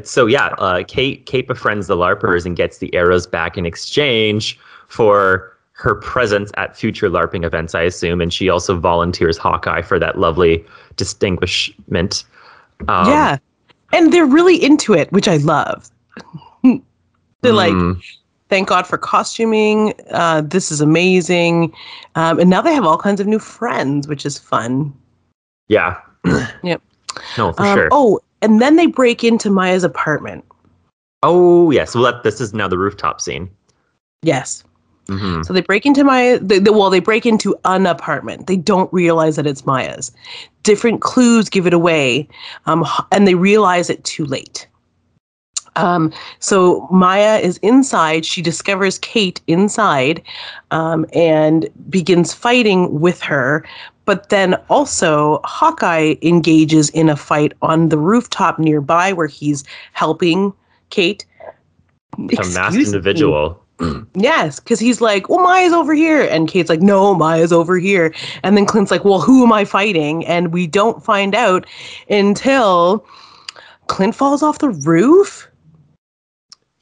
[0.06, 4.58] So yeah, uh, Kate Kate befriends the LARPers and gets the arrows back in exchange
[4.88, 9.98] for her presence at future LARPing events, I assume, and she also volunteers Hawkeye for
[10.00, 10.64] that lovely
[10.96, 12.24] distinguishment.
[12.88, 13.38] Um, yeah,
[13.94, 15.90] and they're really into it, which I love.
[16.64, 18.02] they're like, mm.
[18.50, 19.94] thank God for costuming.
[20.12, 21.74] Uh, this is amazing,
[22.16, 24.94] um, and now they have all kinds of new friends, which is fun.
[25.68, 26.00] Yeah.
[26.64, 26.82] yep.
[27.38, 27.90] No, for um, sure.
[27.92, 30.46] Oh, and then they break into Maya's apartment.
[31.24, 33.50] Oh yes, well that, this is now the rooftop scene.
[34.24, 34.64] Yes.
[35.12, 35.44] Mm-hmm.
[35.44, 36.40] So they break into Maya.
[36.40, 38.48] They, they, well, they break into an apartment.
[38.48, 40.12] They don't realize that it's Maya's.
[40.64, 42.28] Different clues give it away,
[42.66, 44.68] um, and they realize it too late.
[45.76, 48.26] Um, so Maya is inside.
[48.26, 50.22] She discovers Kate inside,
[50.72, 53.66] um, and begins fighting with her.
[54.06, 60.54] But then also Hawkeye engages in a fight on the rooftop nearby, where he's helping
[60.90, 61.26] Kate.
[62.18, 63.62] A masked individual.
[64.16, 66.24] Yes, because he's like, well, Maya's over here.
[66.24, 68.14] And Kate's like, no, Maya's over here.
[68.44, 70.26] And then Clint's like, well, who am I fighting?
[70.26, 71.66] And we don't find out
[72.10, 73.06] until
[73.88, 75.50] Clint falls off the roof.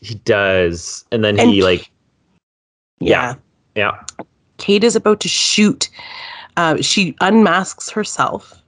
[0.02, 1.06] He does.
[1.12, 1.90] And then and he, like,
[3.00, 3.36] yeah.
[3.76, 4.02] Yeah.
[4.58, 5.90] Kate is about to shoot.
[6.58, 8.62] Uh, she unmasks herself,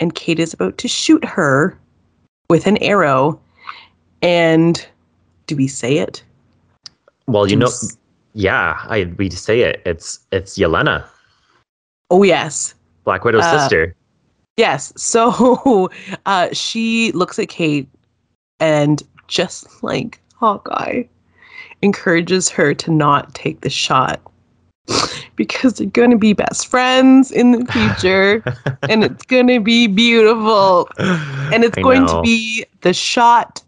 [0.00, 1.78] and Kate is about to shoot her
[2.48, 3.38] with an arrow.
[4.22, 4.86] And
[5.46, 6.22] do we say it?
[7.26, 7.70] Well, you know,
[8.34, 9.82] yeah, I we say it.
[9.84, 11.04] It's it's Yelena.
[12.10, 13.94] Oh yes, Black Widow's uh, sister.
[14.56, 14.92] Yes.
[14.96, 15.90] So
[16.24, 17.88] uh, she looks at Kate
[18.60, 21.04] and just like Hawkeye,
[21.82, 24.20] encourages her to not take the shot
[25.36, 28.42] because they're going to be best friends in the future
[28.88, 30.88] and it's going to be beautiful.
[30.98, 32.16] And it's I going know.
[32.16, 33.62] to be the shot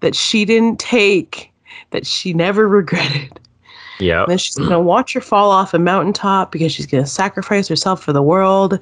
[0.00, 1.51] that she didn't take
[1.92, 3.38] that she never regretted.
[4.00, 4.24] Yeah.
[4.26, 8.12] Then she's gonna watch her fall off a mountaintop because she's gonna sacrifice herself for
[8.12, 8.78] the world.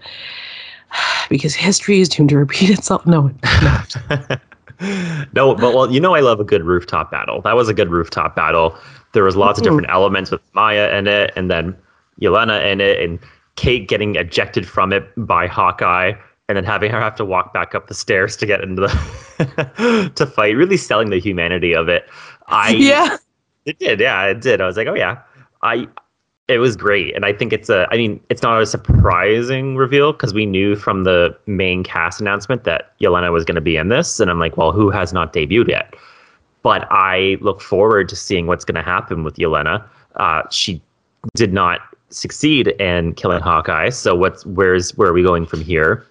[1.28, 3.06] Because history is doomed to repeat itself.
[3.06, 3.30] No,
[5.32, 7.40] no, but well, you know, I love a good rooftop battle.
[7.42, 8.76] That was a good rooftop battle.
[9.12, 9.68] There was lots mm-hmm.
[9.68, 11.76] of different elements with Maya in it, and then
[12.20, 13.20] Yelena in it, and
[13.54, 16.14] Kate getting ejected from it by Hawkeye,
[16.48, 20.12] and then having her have to walk back up the stairs to get into the
[20.16, 20.56] to fight.
[20.56, 22.08] Really selling the humanity of it.
[22.50, 23.16] I yeah,
[23.64, 24.00] it did.
[24.00, 24.60] Yeah, it did.
[24.60, 25.18] I was like, oh yeah,
[25.62, 25.88] I.
[26.48, 27.86] It was great, and I think it's a.
[27.92, 32.64] I mean, it's not a surprising reveal because we knew from the main cast announcement
[32.64, 35.32] that Yelena was going to be in this, and I'm like, well, who has not
[35.32, 35.94] debuted yet?
[36.62, 39.84] But I look forward to seeing what's going to happen with Yelena.
[40.16, 40.82] Uh, she
[41.36, 46.04] did not succeed in killing Hawkeye, so what's where's where are we going from here?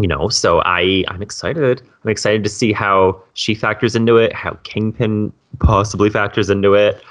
[0.00, 1.82] You know so i i'm excited.
[2.04, 7.02] I'm excited to see how she factors into it how kingpin possibly factors into it.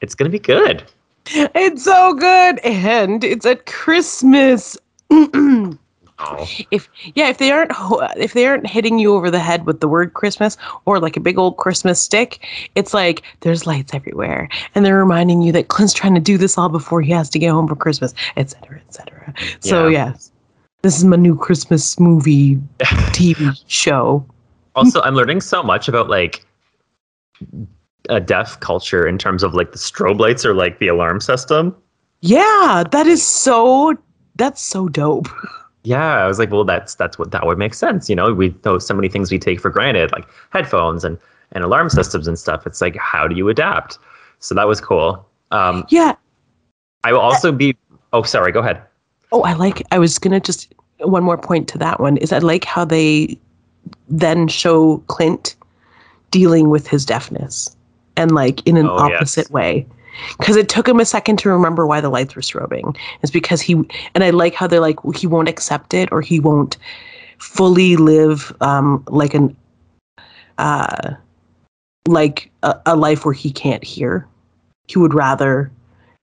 [0.00, 0.84] It's gonna be good.
[1.26, 4.76] It's so good and it's at christmas.
[6.20, 6.46] Oh.
[6.70, 7.72] if yeah if they aren't
[8.16, 11.20] if they aren't hitting you over the head with the word christmas or like a
[11.20, 15.92] big old christmas stick it's like there's lights everywhere and they're reminding you that clint's
[15.92, 19.34] trying to do this all before he has to get home for christmas etc etc
[19.58, 20.12] so yeah.
[20.12, 20.30] yes
[20.84, 22.56] this is my new Christmas movie
[23.16, 24.24] TV show.
[24.76, 26.44] Also, I'm learning so much about like
[28.10, 31.74] a deaf culture in terms of like the strobe lights or like the alarm system.
[32.20, 33.96] Yeah, that is so
[34.36, 35.28] that's so dope.
[35.86, 38.08] Yeah, I was like, well, that's that's what that would make sense.
[38.08, 41.18] You know, we know so many things we take for granted, like headphones and
[41.52, 42.66] and alarm systems and stuff.
[42.66, 43.98] It's like, how do you adapt?
[44.38, 45.28] So that was cool.
[45.50, 46.14] Um, yeah.
[47.04, 47.76] I will also be.
[48.14, 48.50] Oh, sorry.
[48.50, 48.80] Go ahead.
[49.34, 49.82] Oh, I like.
[49.90, 53.36] I was gonna just one more point to that one is I like how they
[54.08, 55.56] then show Clint
[56.30, 57.76] dealing with his deafness
[58.16, 59.50] and like in an oh, opposite yes.
[59.50, 59.86] way
[60.38, 62.96] because it took him a second to remember why the lights were strobing.
[63.22, 63.74] It's because he
[64.14, 66.76] and I like how they're like he won't accept it or he won't
[67.38, 69.56] fully live um, like an
[70.58, 71.14] uh,
[72.06, 74.28] like a, a life where he can't hear.
[74.86, 75.72] He would rather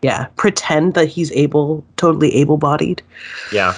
[0.02, 3.02] yeah pretend that he's able totally able-bodied
[3.52, 3.76] yeah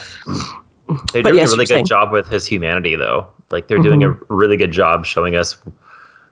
[1.11, 1.85] they're doing yes, a really good saying.
[1.85, 3.87] job with his humanity though like they're mm-hmm.
[3.87, 4.33] doing a mm-hmm.
[4.33, 5.57] really good job showing us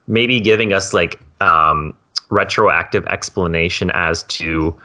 [0.07, 1.95] maybe giving us like um
[2.29, 4.75] retroactive explanation as to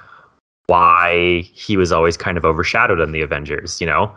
[0.67, 4.15] why he was always kind of overshadowed in the avengers you know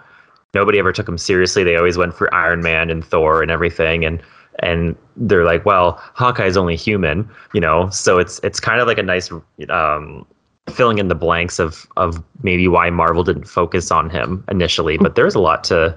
[0.54, 4.04] nobody ever took him seriously they always went for iron man and thor and everything
[4.04, 4.22] and
[4.62, 8.98] and they're like well hawkeye's only human you know so it's it's kind of like
[8.98, 9.32] a nice
[9.70, 10.26] um
[10.70, 14.98] filling in the blanks of of maybe why Marvel didn't focus on him initially.
[14.98, 15.96] But there's a lot to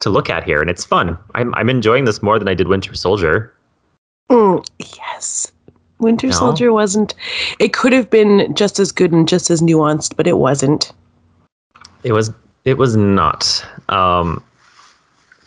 [0.00, 1.18] to look at here, and it's fun.
[1.34, 3.52] I'm I'm enjoying this more than I did Winter Soldier.
[4.30, 5.50] Mm, yes,
[5.98, 6.32] Winter No?
[6.32, 7.14] Soldier wasn't.
[7.58, 10.92] It could have been just as good and just as nuanced, but it wasn't.
[12.04, 12.30] It was
[12.64, 13.64] it was not.
[13.88, 14.42] Um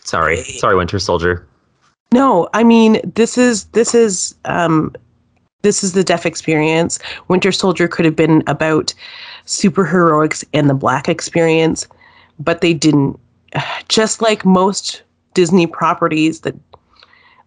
[0.03, 0.43] sorry.
[0.43, 1.45] Sorry, Winter Soldier.
[2.13, 4.93] No, I mean this is this is um
[5.61, 6.99] this is the deaf experience.
[7.27, 8.93] Winter Soldier could have been about
[9.45, 11.87] superheroics and the black experience,
[12.39, 13.19] but they didn't.
[13.89, 16.55] Just like most Disney properties that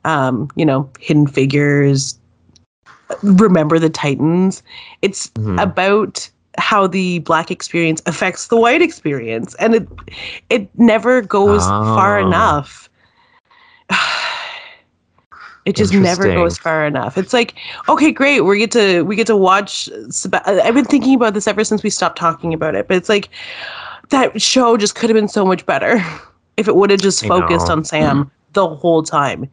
[0.05, 2.19] um, you know, Hidden Figures,
[3.23, 4.63] Remember the Titans,
[5.03, 5.63] it's Mhm.
[5.63, 9.89] about how the black experience affects the white experience and it
[10.51, 12.27] it never goes far Oh.
[12.27, 12.89] enough
[15.65, 17.17] it just never goes far enough.
[17.17, 17.55] It's like
[17.89, 19.89] okay great we get to we get to watch
[20.45, 23.29] i've been thinking about this ever since we stopped talking about it but it's like
[24.11, 26.05] that show just could have been so much better
[26.57, 29.49] if it would have just focused on sam the whole time.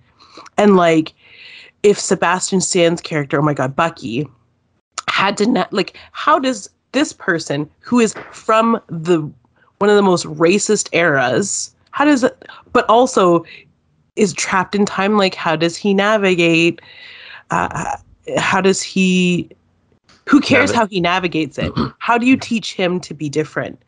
[0.58, 1.14] And like
[1.84, 4.28] if sebastian stan's character oh my god bucky
[5.08, 9.20] had to not like how does this person who is from the
[9.80, 13.44] one of the most racist eras how does it but also
[14.22, 16.80] is trapped in time like how does he navigate
[17.50, 17.98] uh,
[18.38, 19.50] how does he
[20.30, 23.82] who cares Navi- how he navigates it how do you teach him to be different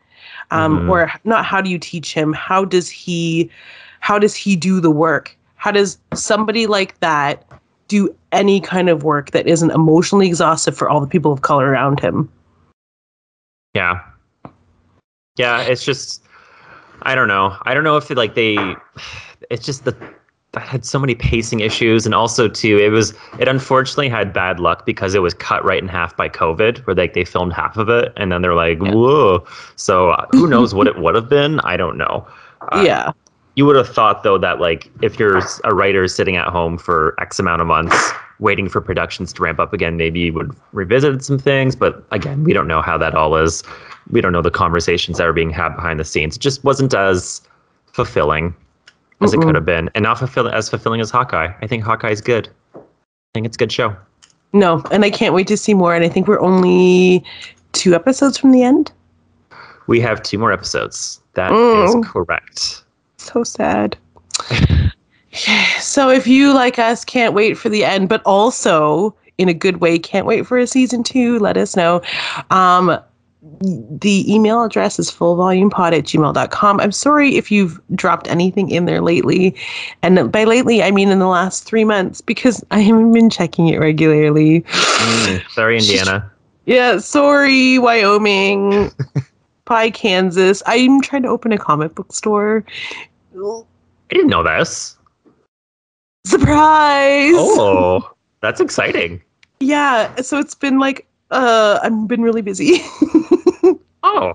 [0.51, 0.89] um, Mhm.
[0.89, 3.49] or not how do you teach him how does he
[3.99, 7.45] how does he do the work how does somebody like that
[7.87, 11.67] do any kind of work that isn't emotionally exhaustive for all the people of color
[11.69, 12.27] around him
[13.75, 14.01] Yeah.
[15.37, 16.21] Yeah, it's just
[17.05, 17.57] I don't know.
[17.63, 18.55] I don't know if it, like they
[19.49, 19.93] it's just the
[20.53, 24.59] that had so many pacing issues and also too it was it unfortunately had bad
[24.59, 27.75] luck because it was cut right in half by covid where like they filmed half
[27.75, 28.93] of it and then they're like Yeah.
[28.93, 29.45] whoa.
[29.75, 31.59] So uh, who knows what it would have been?
[31.61, 32.25] I don't know.
[32.71, 33.11] Uh, yeah.
[33.55, 37.13] you would have thought though that like if you're a writer sitting at home for
[37.19, 41.23] x amount of months waiting for productions to ramp up again maybe you would revisit
[41.23, 43.63] some things but again we don't know how that all is.
[44.11, 46.35] We don't know the conversations that are being had behind the scenes.
[46.35, 47.41] It just wasn't as
[47.91, 48.53] fulfilling
[49.23, 49.43] as it Mm-mm.
[49.45, 51.51] could have been and not fulfill- as fulfilling as hawkeye.
[51.61, 52.49] I think hawkeye's good.
[52.75, 52.79] I
[53.33, 53.95] think it's a good show.
[54.55, 57.23] No and i can't wait to see more and i think we're only
[57.71, 58.91] two episodes from the end.
[59.87, 61.19] We have two more episodes.
[61.33, 62.05] That is Mm.
[62.05, 62.83] correct.
[63.17, 63.97] So sad.
[65.79, 69.77] So if you like us can't wait for the end but also in a good
[69.77, 72.01] way can't wait for a season two let us know.
[72.51, 72.99] Um
[73.61, 76.79] the email address is fullvolumepod at gmail.com.
[76.79, 79.55] I'm sorry if you've dropped anything in there lately.
[80.01, 83.67] And by lately, I mean in the last three months because I haven't been checking
[83.67, 84.61] it regularly.
[84.61, 86.31] Mm, sorry indiana
[86.65, 88.91] Yeah, sorry, Wyoming.
[89.65, 90.61] Bye, Kansas.
[90.65, 92.65] I'm trying to open a comic book store.
[93.35, 93.63] i
[94.09, 94.97] didn't know this
[96.25, 97.33] Surprise!
[97.35, 98.09] oh
[98.41, 99.21] that's exciting
[99.59, 102.77] Yeah, so it's been like uh I've been really busy.
[104.03, 104.33] oh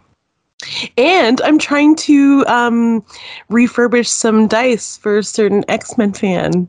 [0.96, 3.04] and I'm trying to um
[3.50, 6.68] refurbish some dice for a certain X-Men fan.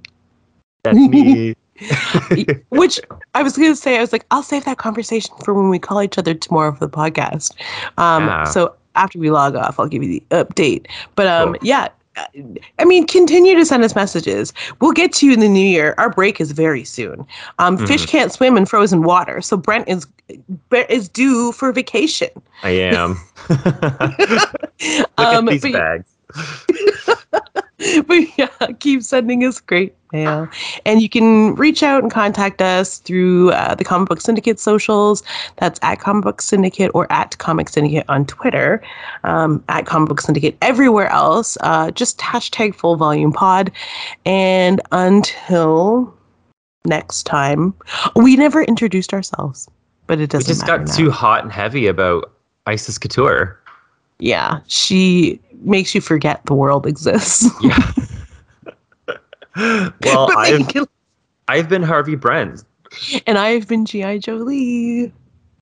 [0.84, 1.56] that's me
[2.70, 3.00] Which
[3.36, 6.02] I was gonna say, I was like, I'll save that conversation for when we call
[6.04, 7.56] each other tomorrow for the podcast.
[7.98, 8.44] Um Yeah.
[8.44, 10.88] so after we log off, I'll give you the update.
[11.16, 11.60] But um Cool.
[11.62, 11.88] yeah.
[12.80, 14.54] I mean, continue to send us messages.
[14.82, 15.96] We'll get to you in the new year.
[15.98, 17.26] Our break is very soon.
[17.60, 18.10] Um, Fish Mm-hmm.
[18.12, 20.06] can't swim in frozen water, so Brent is
[20.90, 22.30] is due for vacation.
[22.64, 23.18] I am.
[23.50, 26.06] Look Um, at these but- bags.
[28.08, 28.48] but yeah,
[28.80, 30.50] keep sending us great mail.
[30.86, 35.24] And you can reach out and contact us through uh, the Comic Book Syndicate socials.
[35.58, 38.82] That's at Comic Book Syndicate or at Comic Syndicate on Twitter,
[39.24, 41.58] um, at Comic Book Syndicate everywhere else.
[41.62, 43.72] Uh, just hashtag full volume pod.
[44.26, 46.14] And until
[46.86, 47.74] next time,
[48.16, 49.70] we never introduced ourselves,
[50.08, 50.94] but it doesn't We just got now.
[50.94, 52.32] too hot and heavy about
[52.68, 53.58] Icesis Couture.
[54.20, 57.48] Yeah, she makes you forget the world exists.
[57.62, 57.92] Yeah.
[60.06, 60.88] well, I've thank you.
[61.48, 62.64] I've been Harvey Brent,
[63.28, 64.20] And I've been G.I.
[64.20, 65.12] Jolie.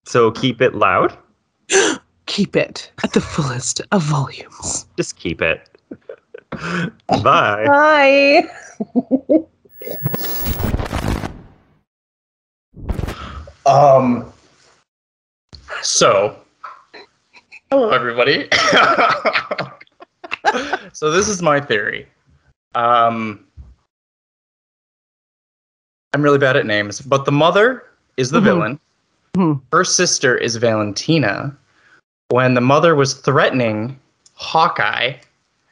[0.05, 1.17] so keep it loud.
[2.27, 4.85] Keep it at the fullest of volumes.
[4.97, 5.69] Just keep it.
[7.23, 7.63] Bye.
[7.65, 8.49] Bye.
[13.65, 14.31] Um.
[15.81, 16.37] So,
[17.69, 18.47] hello everybody.
[20.93, 22.07] so this is my theory.
[22.75, 23.45] Um,
[26.13, 27.83] I'm really bad at names, but the mother
[28.17, 28.43] is the Mhm.
[28.43, 28.79] villain.
[29.35, 29.61] Mhm.
[29.71, 31.55] Her sister is Valentina.
[32.29, 33.99] When the mother was threatening
[34.35, 35.13] Hawkeye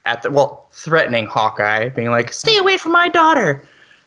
[0.05, 3.63] at the well, threatening Hawkeye, being like, "Stay away from my daughter."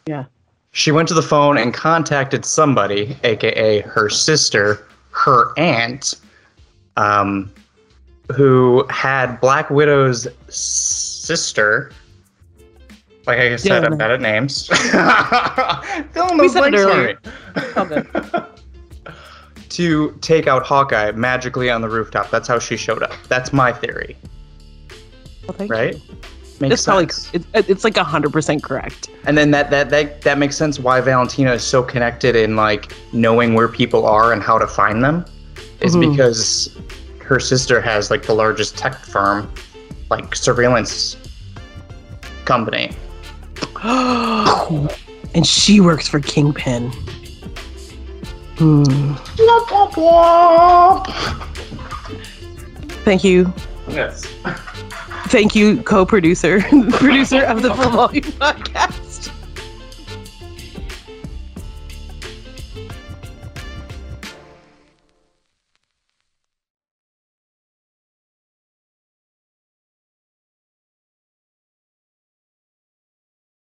[0.07, 0.25] Yeah.
[0.73, 6.15] she went to the phone and contacted somebody, aka her sister, her aunt,
[6.97, 7.51] um,
[8.35, 11.91] who had Black Widow's sister.
[13.27, 14.69] Like I said, I'm bad at names.
[16.33, 17.19] In We said it earlier.
[19.71, 22.31] to take out Hawkeye magically on the rooftop.
[22.31, 23.13] That's how she showed up.
[23.29, 24.17] That's my theory,
[25.47, 25.95] Well, right?
[25.95, 26.17] you.
[26.61, 27.47] Makes probably sense.
[27.55, 29.09] it, it's like hundred percent correct.
[29.25, 32.93] And then that, that that that makes sense why Valentina is so connected in like
[33.13, 35.25] knowing where people are and how to find them
[35.81, 36.11] is Mhm.
[36.11, 36.77] because
[37.29, 39.53] her sister has like the largest tech firm,
[40.09, 41.17] like surveillance
[42.47, 42.91] company.
[43.85, 46.91] and she works for Kingpin.
[48.57, 49.15] Hmm.
[53.05, 53.53] Thank you.
[53.89, 54.27] Yes.
[55.27, 56.61] Thank you, co-producer,
[56.93, 59.08] producer of the Full Volume Podcast.